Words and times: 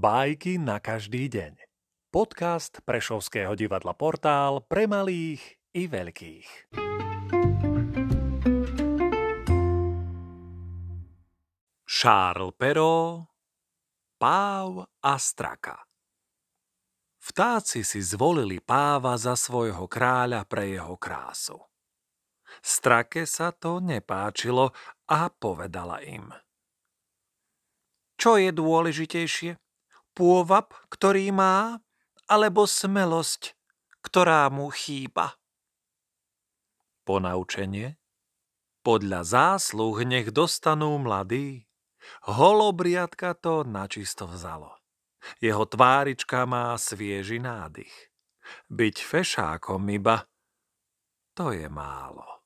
Bajky 0.00 0.56
na 0.56 0.80
každý 0.80 1.28
deň. 1.28 1.60
Podcast 2.08 2.80
Prešovského 2.88 3.52
divadla 3.52 3.92
Portál 3.92 4.64
pre 4.64 4.88
malých 4.88 5.60
i 5.76 5.84
veľkých. 5.92 6.72
Charles 11.84 12.56
Perrault 12.56 13.28
Páv 14.16 14.88
a 15.04 15.14
straka 15.20 15.76
Vtáci 17.20 17.84
si 17.84 18.00
zvolili 18.00 18.56
páva 18.56 19.20
za 19.20 19.36
svojho 19.36 19.84
kráľa 19.84 20.48
pre 20.48 20.80
jeho 20.80 20.96
krásu. 20.96 21.60
Strake 22.64 23.28
sa 23.28 23.52
to 23.52 23.84
nepáčilo 23.84 24.72
a 25.12 25.28
povedala 25.28 26.00
im. 26.08 26.32
Čo 28.16 28.40
je 28.40 28.48
dôležitejšie? 28.48 29.60
Pôvab, 30.20 30.76
ktorý 30.92 31.32
má, 31.32 31.80
alebo 32.28 32.68
smelosť, 32.68 33.56
ktorá 34.04 34.52
mu 34.52 34.68
chýba. 34.68 35.40
Ponaučenie? 37.08 37.96
Podľa 38.84 39.24
zásluh 39.24 39.96
nech 40.04 40.28
dostanú 40.28 41.00
mladí. 41.00 41.64
Holobriadka 42.28 43.32
to 43.32 43.64
načisto 43.64 44.28
vzalo. 44.28 44.76
Jeho 45.40 45.64
tvárička 45.64 46.44
má 46.44 46.76
svieži 46.76 47.40
nádych. 47.40 47.92
Byť 48.68 48.96
fešákom 49.00 49.84
iba, 49.88 50.24
to 51.36 51.52
je 51.52 51.68
málo. 51.68 52.39